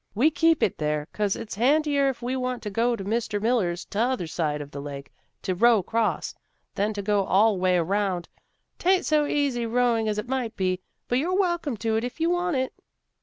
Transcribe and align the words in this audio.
We 0.15 0.31
keep 0.31 0.63
it 0.63 0.79
there, 0.79 1.07
'cause 1.13 1.35
it's 1.35 1.53
handier 1.53 2.09
if 2.09 2.23
we 2.23 2.35
want 2.35 2.63
to 2.63 2.71
go 2.71 2.95
to 2.95 3.05
Mr. 3.05 3.39
Miller's, 3.39 3.85
t'other 3.85 4.25
side 4.25 4.59
of 4.59 4.71
the 4.71 4.81
lake, 4.81 5.13
to 5.43 5.53
row 5.53 5.77
across, 5.77 6.33
than 6.73 6.91
to 6.93 7.03
go" 7.03 7.23
all 7.25 7.53
the 7.53 7.59
way 7.59 7.77
'round. 7.77 8.27
'Tain't 8.79 9.05
so 9.05 9.27
easy 9.27 9.67
rowing 9.67 10.07
as 10.07 10.17
it 10.17 10.27
might 10.27 10.55
be, 10.55 10.81
but 11.07 11.19
you're 11.19 11.37
welcome 11.37 11.77
to 11.77 11.97
it 11.97 12.03
if 12.03 12.19
you 12.19 12.31
want 12.31 12.55
it." 12.57 12.73